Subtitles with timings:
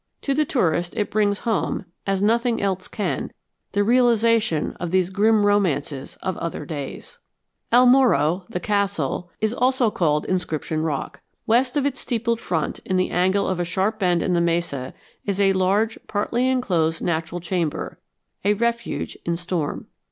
[0.23, 3.31] To the tourist it brings home, as nothing else can,
[3.73, 7.19] the realization of these grim romances of other days.
[7.71, 11.21] El Morro, the castle, is also called Inscription Rock.
[11.45, 14.95] West of its steepled front, in the angle of a sharp bend in the mesa,
[15.27, 17.99] is a large partly enclosed natural chamber,
[18.43, 19.85] a refuge in storm.